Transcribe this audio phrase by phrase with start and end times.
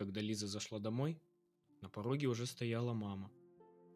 [0.00, 1.20] Когда Лиза зашла домой,
[1.82, 3.30] на пороге уже стояла мама.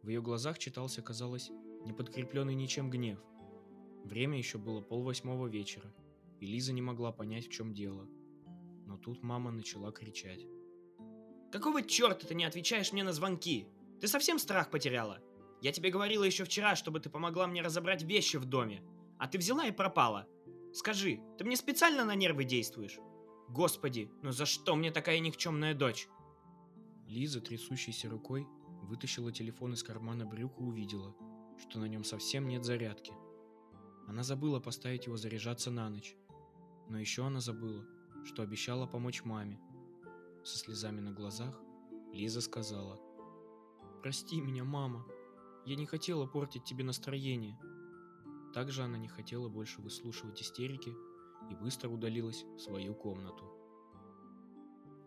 [0.03, 1.50] В ее глазах читался, казалось,
[1.87, 3.19] не подкрепленный ничем гнев.
[4.05, 5.91] Время еще было полвосьмого вечера,
[6.41, 8.07] и Лиза не могла понять, в чем дело.
[8.85, 10.46] Но тут мама начала кричать.
[11.51, 13.66] Какого черта ты не отвечаешь мне на звонки?
[13.98, 15.23] Ты совсем страх потеряла?
[15.62, 18.82] Я тебе говорила еще вчера, чтобы ты помогла мне разобрать вещи в доме.
[19.18, 20.29] А ты взяла и пропала.
[20.75, 22.98] Скажи, ты мне специально на нервы действуешь?
[23.48, 26.08] Господи, ну за что мне такая никчемная дочь?
[27.06, 28.46] Лиза, трясущейся рукой,
[28.82, 31.14] вытащила телефон из кармана брюк и увидела,
[31.59, 33.12] что на нем совсем нет зарядки.
[34.06, 36.16] Она забыла поставить его заряжаться на ночь.
[36.88, 37.86] Но еще она забыла,
[38.24, 39.61] что обещала помочь маме.
[40.45, 41.58] Со слезами на глазах
[42.12, 43.00] Лиза сказала.
[44.02, 45.06] «Прости меня, мама.
[45.64, 47.58] Я не хотела портить тебе настроение».
[48.52, 50.95] Также она не хотела больше выслушивать истерики
[51.51, 53.45] и быстро удалилась в свою комнату.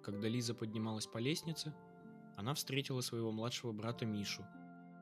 [0.04, 1.74] Когда Лиза поднималась по лестнице,
[2.38, 4.46] она встретила своего младшего брата Мишу,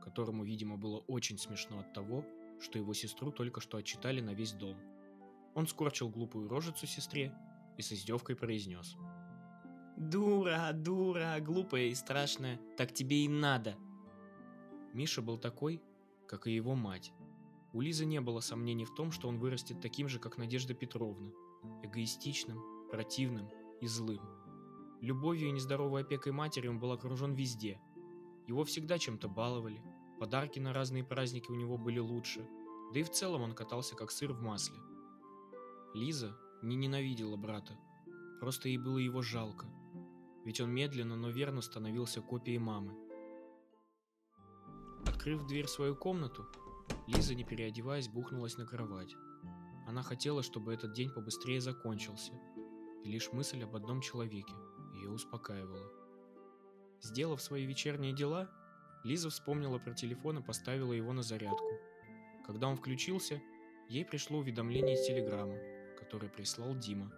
[0.02, 2.26] которому, видимо, было очень смешно от того,
[2.60, 4.78] что его сестру только что отчитали на весь дом.
[5.54, 7.34] Он скорчил глупую рожицу сестре
[7.78, 8.96] и с издевкой произнес.
[9.98, 13.76] «Дура, дура, глупая и страшная, так тебе и надо!»
[14.94, 15.82] Миша был такой,
[16.28, 17.14] как и его мать.
[17.76, 21.30] У Лизы не было сомнений в том, что он вырастет таким же, как Надежда Петровна,
[21.84, 23.50] эгоистичным, противным
[23.82, 24.22] и злым.
[25.02, 27.82] Любовью и нездоровой опекой матери он был окружен везде.
[28.48, 29.84] Его всегда чем-то баловали,
[30.22, 32.48] подарки на разные праздники у него были лучше,
[32.94, 34.80] да и в целом он катался как сыр в масле.
[35.94, 37.78] Лиза не ненавидела брата,
[38.40, 39.68] просто ей было его жалко,
[40.46, 42.96] ведь он медленно, но верно становился копией мамы.
[45.06, 46.46] Открыв дверь в свою комнату,
[47.08, 49.16] Лиза, не переодеваясь, бухнулась на кровать.
[49.88, 52.34] Она хотела, чтобы этот день побыстрее закончился,
[53.04, 54.54] и лишь мысль об одном человеке
[54.96, 55.92] ее успокаивала.
[57.02, 58.50] Сделав свои вечерние дела,
[59.04, 61.70] Лиза вспомнила про телефон и поставила его на зарядку.
[62.48, 63.40] Когда он включился,
[63.88, 65.62] ей пришло уведомление из телеграммы,
[66.00, 67.12] которое прислал Дима.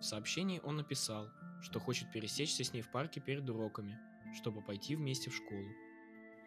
[0.00, 1.30] В сообщении он написал,
[1.62, 3.96] что хочет пересечься с ней в парке перед уроками,
[4.34, 5.68] чтобы пойти вместе в школу.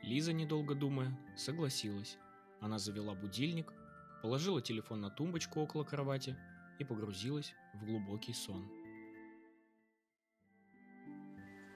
[0.04, 2.18] Лиза, недолго думая, согласилась.
[2.62, 3.74] Она завела будильник,
[4.22, 6.36] положила телефон на тумбочку около кровати
[6.80, 8.68] и погрузилась в глубокий сон.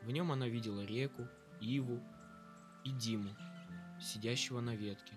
[0.03, 1.27] В нем она видела реку,
[1.61, 2.01] Иву
[2.83, 3.35] и Диму,
[3.99, 5.13] сидящего на ветке.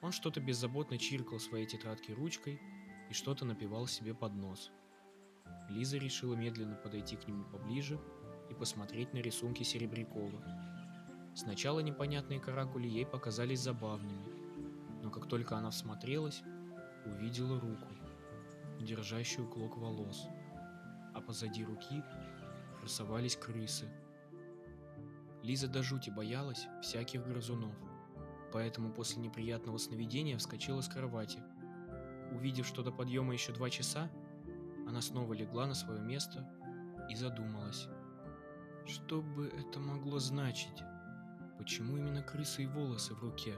[0.00, 2.60] Он что-то беззаботно чиркал своей тетрадки ручкой
[3.10, 4.70] и что-то напевал себе под нос.
[5.68, 7.98] Лиза решила медленно подойти к нему поближе
[8.50, 10.44] и посмотреть на рисунки Серебрякова.
[11.34, 14.24] Сначала непонятные каракули ей показались забавными,
[15.14, 16.42] как только она всмотрелась,
[17.06, 17.88] увидела руку,
[18.80, 20.26] держащую клок волос,
[21.14, 22.02] а позади руки
[22.80, 23.88] красовались крысы–
[25.44, 27.74] Лиза до жути боялась всяких грызунов,
[28.50, 31.42] поэтому после неприятного сновидения вскочила с кровати.
[32.32, 34.10] Увидев, что до подъема еще два часа,
[34.88, 36.50] она снова легла на свое место
[37.10, 37.88] и задумалась.
[38.86, 40.82] Что бы это могло значить?
[41.58, 43.54] Почему именно крысы и волосы в руке?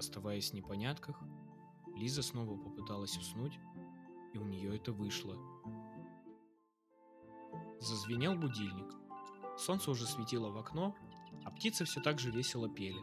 [0.00, 1.20] Оставаясь в непонятках,
[1.94, 3.60] Лиза снова попыталась уснуть,
[4.32, 5.36] и у нее это вышло.
[7.80, 8.94] Зазвенел будильник.
[9.58, 10.96] Солнце уже светило в окно,
[11.44, 13.02] а птицы все так же весело пели.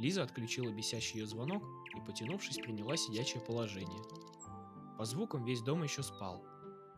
[0.00, 1.62] Лиза отключила бесящий ее звонок
[1.96, 4.02] и, потянувшись, приняла сидячее положение.
[4.98, 6.44] По звукам весь дом еще спал,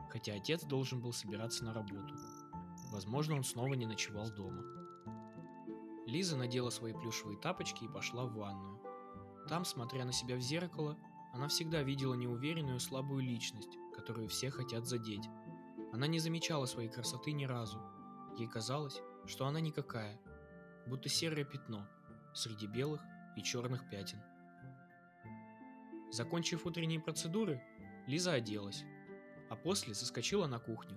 [0.09, 2.14] хотя отец должен был собираться на работу.
[2.91, 4.64] Возможно, он снова не ночевал дома.
[6.06, 8.80] Лиза надела свои плюшевые тапочки и пошла в ванную.
[9.50, 10.97] Там, смотря на себя в зеркало,
[11.34, 15.28] она всегда видела неуверенную слабую личность, которую все хотят задеть.
[15.93, 17.78] Она не замечала своей красоты ни разу,
[18.39, 20.19] Ей казалось, что она никакая,
[20.87, 21.87] будто серое пятно
[22.33, 23.03] среди белых
[23.37, 24.22] и черных пятен.
[26.12, 27.60] Закончив утренние процедуры,
[28.06, 28.84] Лиза оделась,
[29.50, 30.97] а после заскочила на кухню.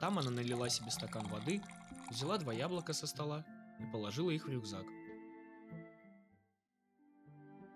[0.00, 1.62] Там она налила себе стакан воды,
[2.10, 3.44] взяла два яблока со стола
[3.78, 4.86] и положила их в рюкзак.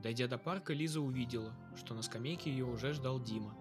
[0.07, 3.57] Дойдя до парка, Лиза увидела, что на скамейке ее уже ждал Дима.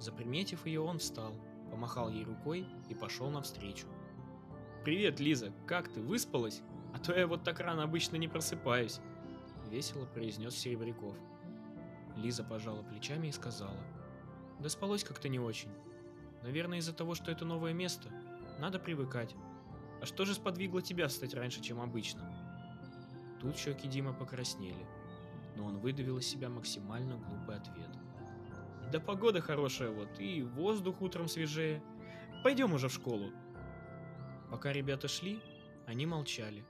[0.00, 1.34] Заприметив ее, он встал,
[1.70, 3.86] помахал ей рукой и пошел навстречу.
[4.84, 6.62] «Привет, Лиза, как ты, выспалась?
[6.94, 9.00] А то я вот так рано обычно не просыпаюсь»,—
[9.70, 11.14] весело произнес Серебряков.
[12.16, 13.76] Лиза пожала плечами и сказала.
[14.60, 15.72] «Да спалось как-то не очень.
[16.42, 18.08] Наверное, из-за того, что это новое место.
[18.58, 19.36] Надо привыкать.
[20.00, 22.34] А что же сподвигло тебя встать раньше, чем обычно?»
[23.42, 24.86] Тут щеки Дима покраснели,
[25.56, 27.90] но он выдавил из себя максимально глупый ответ.
[28.90, 31.82] «Да погода хорошая вот, и воздух утром свежее.
[32.42, 33.32] Пойдем уже в школу,
[34.52, 35.40] Пока ребята шли,
[35.86, 36.62] они молчали,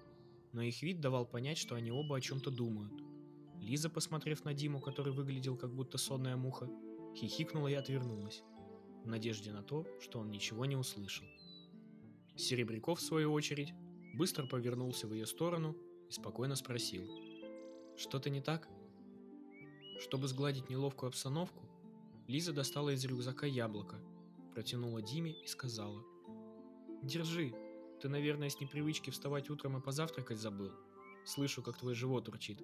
[0.53, 2.93] но их вид давал понять, что они оба о чем-то думают.
[3.61, 6.71] Лиза, посмотрев на Диму, который выглядел как будто сонная муха,
[7.17, 8.45] хихикнула и отвернулась,
[9.03, 11.27] в надежде на то, что он ничего не услышал.
[12.37, 13.75] Серебряков, в свою очередь,
[14.15, 15.77] быстро повернулся в ее сторону
[16.09, 17.03] и спокойно спросил.
[17.97, 18.69] «Что-то не так?»
[20.01, 21.65] Чтобы сгладить неловкую обстановку,
[22.27, 24.01] Лиза достала из рюкзака яблоко,
[24.53, 26.03] протянула Диме и сказала.
[27.03, 27.55] «Держи,
[28.01, 30.73] ты, наверное, с непривычки вставать утром и позавтракать забыл.
[31.25, 32.63] Слышу, как твой живот урчит».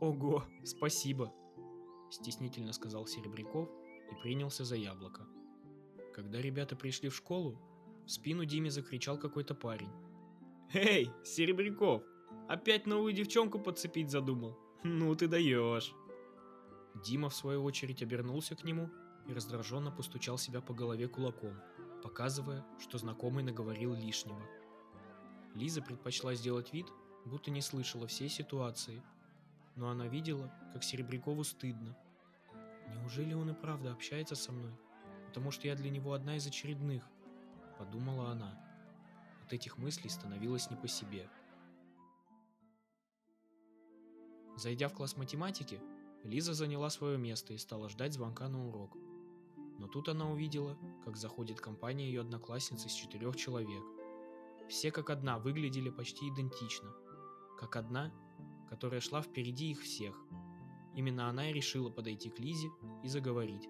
[0.00, 1.32] «Ого, спасибо!»–
[2.10, 3.68] стеснительно сказал Серебряков
[4.10, 5.26] и принялся за яблоко.
[6.14, 7.58] Когда ребята пришли в школу,
[8.06, 9.90] в спину Диме закричал какой-то парень.
[10.72, 12.02] «Эй, Серебряков,
[12.48, 14.58] опять новую девчонку подцепить задумал?
[14.82, 15.94] Ну ты даешь!»
[17.02, 18.90] Дима, в свою очередь, обернулся к нему
[19.26, 21.54] и раздраженно постучал себя по голове кулаком,
[22.02, 24.40] показывая, что знакомый наговорил лишнего.
[25.54, 26.86] Лиза предпочла сделать вид,
[27.24, 29.02] будто не слышала всей ситуации,
[29.76, 31.96] но она видела, как Серебрякову стыдно.
[32.94, 34.72] Неужели он и правда общается со мной?
[35.26, 37.04] Потому что я для него одна из очередных,
[37.78, 38.60] подумала она.
[39.44, 41.28] От этих мыслей становилось не по себе.
[44.56, 45.80] Зайдя в класс математики,
[46.22, 48.96] Лиза заняла свое место и стала ждать звонка на урок.
[49.78, 53.82] Но тут она увидела, как заходит компания ее одноклассниц из четырех человек.
[54.68, 56.90] Все как одна выглядели почти идентично.
[57.58, 58.12] Как одна,
[58.70, 60.16] которая шла впереди их всех.
[60.94, 62.70] Именно она и решила подойти к Лизе
[63.02, 63.68] и заговорить.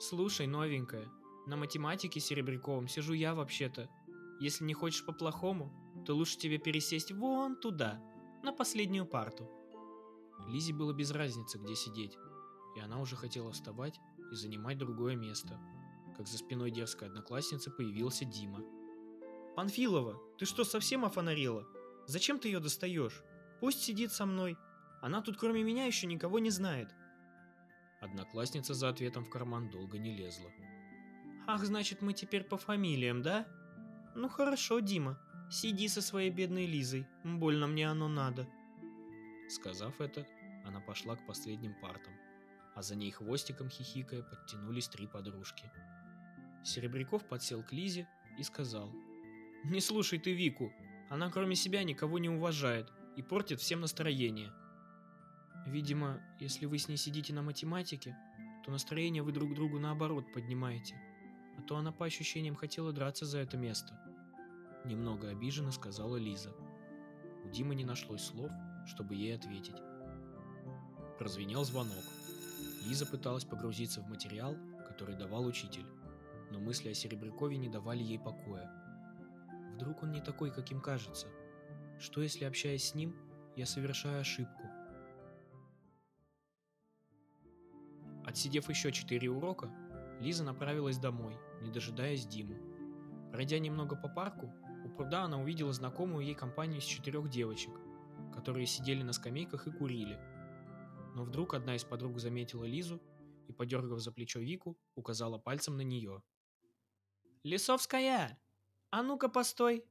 [0.00, 1.08] «Слушай, новенькая,
[1.46, 3.88] на математике Серебряковым сижу я вообще-то.
[4.40, 5.72] Если не хочешь по-плохому,
[6.04, 8.02] то лучше тебе пересесть вон туда,
[8.46, 9.50] на последнюю парту».
[10.46, 12.16] Лизе было без разницы, где сидеть,
[12.76, 13.98] и она уже хотела вставать
[14.30, 15.58] и занимать другое место,
[16.16, 18.60] как за спиной дерзкой одноклассницы появился Дима.
[19.56, 21.66] «Панфилова, ты что, совсем офонарела?
[22.06, 23.24] Зачем ты ее достаешь?
[23.60, 24.56] Пусть сидит со мной.
[25.02, 26.94] Она тут кроме меня еще никого не знает».
[28.00, 30.52] Одноклассница за ответом в карман долго не лезла.
[31.48, 33.48] «Ах, значит, мы теперь по фамилиям, да?
[34.14, 35.18] Ну хорошо, Дима,
[35.50, 38.46] сиди со своей бедной Лизой, больно мне оно надо».
[39.48, 40.26] Сказав это,
[40.64, 42.12] она пошла к последним партам,
[42.74, 45.70] а за ней хвостиком хихикая подтянулись три подружки.
[46.64, 48.08] Серебряков подсел к Лизе
[48.38, 48.92] и сказал,
[49.64, 50.72] «Не слушай ты Вику,
[51.08, 54.52] она кроме себя никого не уважает и портит всем настроение.
[55.66, 58.16] Видимо, если вы с ней сидите на математике,
[58.64, 61.00] то настроение вы друг другу наоборот поднимаете,
[61.56, 63.98] а то она по ощущениям хотела драться за это место.
[64.86, 66.54] Немного обиженно сказала Лиза.
[67.44, 68.52] У Димы не нашлось слов,
[68.86, 69.82] чтобы ей ответить.
[71.18, 72.04] Прозвенел звонок.
[72.86, 74.56] Лиза пыталась погрузиться в материал,
[74.86, 75.86] который давал учитель,
[76.52, 78.70] но мысли о Серебрякове не давали ей покоя.
[79.74, 81.26] Вдруг он не такой, каким кажется?
[81.98, 83.16] Что если, общаясь с ним,
[83.56, 84.62] я совершаю ошибку?
[88.24, 89.68] Отсидев еще четыре урока,
[90.20, 92.54] Лиза направилась домой, не дожидаясь Диму.
[93.32, 94.52] Пройдя немного по парку,
[94.86, 97.72] у пруда она увидела знакомую ей компанию из четырех девочек,
[98.32, 100.16] которые сидели на скамейках и курили.
[101.14, 103.02] Но вдруг одна из подруг заметила Лизу
[103.48, 106.22] и, подергав за плечо Вику, указала пальцем на нее.
[107.42, 108.40] «Лисовская!
[108.90, 109.84] А ну-ка, постой!»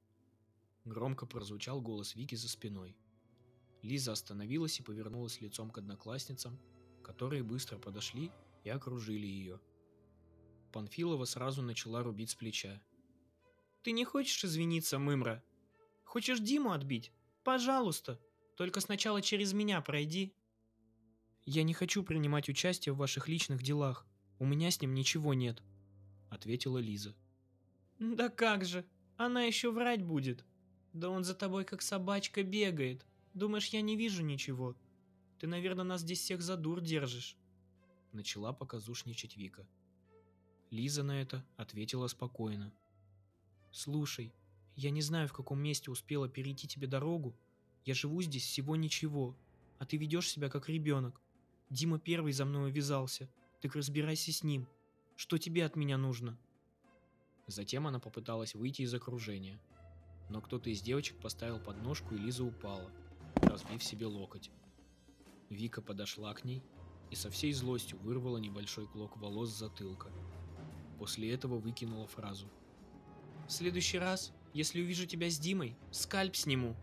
[0.86, 2.98] Громко прозвучал голос Вики за спиной.
[3.82, 6.60] Лиза остановилась и повернулась лицом к одноклассницам,
[7.04, 8.32] которые быстро подошли
[8.64, 9.60] и окружили ее.
[10.72, 12.82] Панфилова сразу начала рубить с плеча.
[13.86, 15.44] «Ты не хочешь извиниться, Мымра?
[16.06, 17.12] Хочешь Диму отбить?
[17.44, 18.20] Пожалуйста,
[18.58, 20.34] только сначала через меня пройди».
[21.46, 24.08] «Я не хочу принимать участие в ваших личных делах.
[24.40, 25.62] У меня с ним ничего нет»,—
[26.32, 27.16] ответила Лиза.
[28.00, 28.88] «Да как же,
[29.18, 30.44] она еще врать будет.
[30.94, 33.06] Да он за тобой как собачка бегает.
[33.36, 34.76] Думаешь, я не вижу ничего?
[35.38, 37.38] Ты, наверное, нас здесь всех за дур держишь».
[38.14, 39.68] Начала показушничать Вика.
[40.72, 42.74] Лиза на это ответила спокойно.
[43.76, 44.34] «Слушай,
[44.78, 47.36] я не знаю, в каком месте успела перейти тебе дорогу.
[47.84, 49.36] Я живу здесь всего ничего,
[49.80, 51.20] а ты ведешь себя как ребенок.
[51.70, 53.30] Дима первый за мной увязался.
[53.60, 54.66] Так разбирайся с ним.
[55.18, 56.38] Что тебе от меня нужно?»
[57.48, 59.60] Затем она попыталась выйти из окружения.
[60.30, 62.90] Но кто-то из девочек поставил подножку, и Лиза упала,
[63.42, 64.52] разбив себе локоть.
[65.50, 66.64] Вика подошла к ней
[67.12, 70.14] и со всей злостью вырвала небольшой клок волос с затылка.
[70.98, 72.50] После этого выкинула фразу.
[73.48, 76.76] «В следующий раз, если увижу тебя с Димой, скальп сниму!»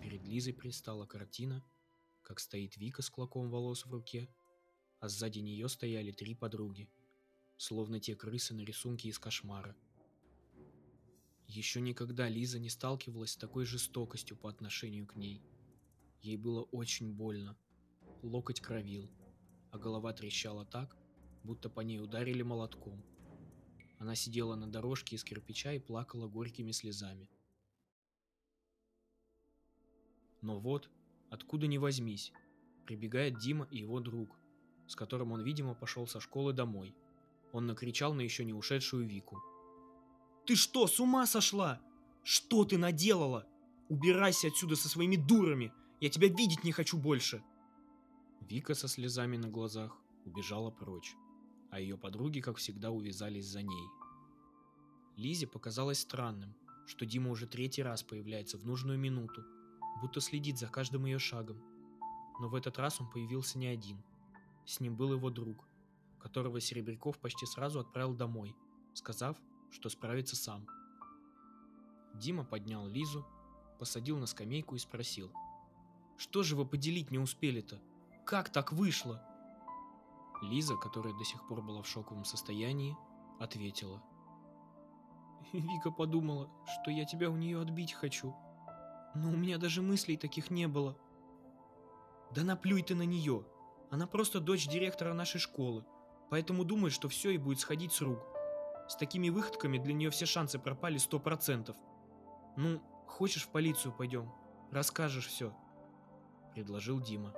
[0.00, 1.64] Перед Лизой пристала картина,
[2.22, 4.28] как стоит Вика с клоком волос в руке,
[5.00, 6.88] а сзади нее стояли три подруги,
[7.56, 9.76] словно те крысы на рисунке из кошмара.
[11.48, 15.42] Еще никогда Лиза не сталкивалась с такой жестокостью по отношению к ней.
[16.22, 17.56] Ей было очень больно.
[18.22, 19.10] Локоть кровил,
[19.72, 20.96] а голова трещала так,
[21.42, 23.04] будто по ней ударили молотком.
[24.04, 27.30] Она сидела на дорожке из кирпича и плакала горькими слезами.
[30.42, 30.90] Но вот,
[31.30, 32.30] откуда ни возьмись,
[32.84, 34.38] прибегает Дима и его друг,
[34.88, 36.94] с которым он, видимо, пошел со школы домой.
[37.52, 39.38] Он накричал на еще не ушедшую Вику.
[40.44, 41.80] Ты что, с ума сошла?
[42.22, 43.46] Что ты наделала?
[43.88, 45.72] Убирайся отсюда со своими дурами.
[46.02, 47.42] Я тебя видеть не хочу больше.
[48.42, 49.96] Вика со слезами на глазах
[50.26, 51.16] убежала прочь,
[51.74, 53.88] а ее подруги, как всегда, увязались за ней.
[55.16, 56.54] Лизе показалось странным,
[56.86, 59.44] что Дима уже третий раз появляется в нужную минуту,
[60.00, 61.60] будто следит за каждым ее шагом.
[62.38, 64.00] Но в этот раз он появился не один.
[64.64, 65.66] С ним был его друг,
[66.20, 68.54] которого Серебряков почти сразу отправил домой,
[68.92, 69.36] сказав,
[69.72, 70.68] что справится сам.
[72.14, 73.26] Дима поднял Лизу,
[73.80, 75.32] посадил на скамейку и спросил.
[76.18, 77.82] «Что же вы поделить не успели-то?
[78.24, 79.33] Как так вышло?»
[80.42, 82.96] Лиза, которая до сих пор была в шоковом состоянии,
[83.40, 84.02] ответила.
[85.52, 88.34] «Вика подумала, что я тебя у нее отбить хочу.
[89.14, 90.96] Но у меня даже мыслей таких не было».
[92.34, 93.46] «Да наплюй ты на нее.
[93.90, 95.84] Она просто дочь директора нашей школы,
[96.30, 98.18] поэтому думает, что все и будет сходить с рук.
[98.88, 101.76] С такими выходками для нее все шансы пропали сто процентов.
[102.56, 104.32] Ну, хочешь в полицию пойдем?
[104.70, 105.54] Расскажешь все.
[106.52, 107.32] Предложил Дима.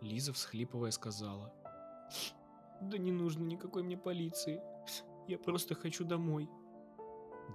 [0.00, 1.52] Лиза, всхлипывая, сказала.
[2.80, 4.62] Да не нужно никакой мне полиции.
[5.26, 6.48] Я просто хочу домой.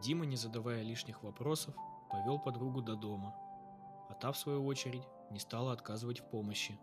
[0.02, 1.76] Дима, не задавая лишних вопросов,
[2.10, 3.34] повел подругу до дома.
[4.10, 6.80] А та, в свою очередь, не стала отказывать в помощи.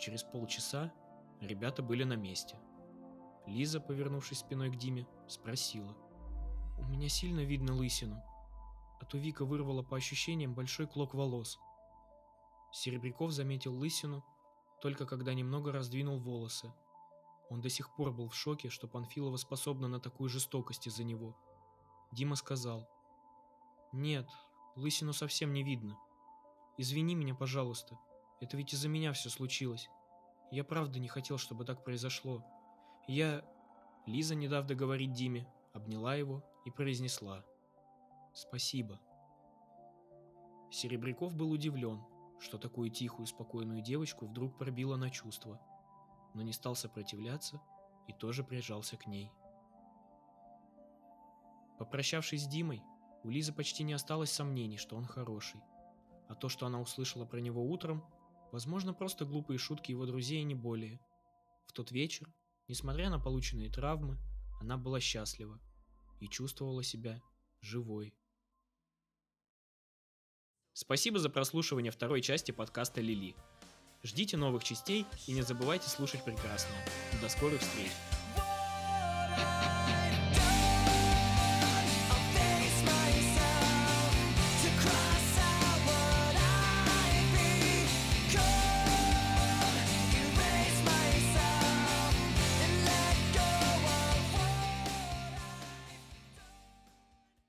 [0.00, 0.92] Через полчаса
[1.40, 2.56] ребята были на месте–
[3.48, 5.96] Лиза, повернувшись спиной к Диме, спросила.
[6.78, 8.22] «У меня сильно видно лысину,
[9.00, 11.58] а то Вика вырвала по ощущениям большой клок волос».
[12.72, 14.22] Серебряков заметил лысину,
[14.80, 16.72] только когда немного раздвинул волосы.
[17.50, 21.36] Он до сих пор был в шоке, что Панфилова способна на такую жестокость из-за него.
[22.12, 22.88] Дима сказал.
[23.92, 24.28] «Нет,
[24.76, 25.98] лысину совсем не видно.
[26.76, 27.98] Извини меня, пожалуйста.
[28.40, 29.88] Это ведь из-за меня все случилось.
[30.50, 32.44] Я правда не хотел, чтобы так произошло.
[33.06, 33.44] Я...
[34.06, 37.44] Лиза, не дав договорить Диме, обняла его и произнесла.
[38.32, 38.98] Спасибо.
[40.70, 42.02] Серебряков был удивлен,
[42.40, 45.60] что такую тихую, спокойную девочку вдруг пробило на чувства,
[46.34, 47.60] но не стал сопротивляться
[48.06, 49.30] и тоже прижался к ней.
[51.78, 52.82] Попрощавшись с Димой,
[53.24, 55.60] у Лизы почти не осталось сомнений, что он хороший.
[56.28, 58.04] А то, что она услышала про него утром,
[58.52, 61.00] возможно, просто глупые шутки его друзей и не более.
[61.66, 62.32] В тот вечер
[62.68, 64.18] Несмотря на полученные травмы,
[64.60, 65.58] она была счастлива
[66.20, 67.22] и чувствовала себя
[67.62, 68.14] живой.
[70.80, 73.34] Спасибо за прослушивание второй части подкаста Лили.
[74.04, 76.86] Ждите новых частей и не забывайте слушать прекрасное.
[77.20, 77.90] До скорых встреч!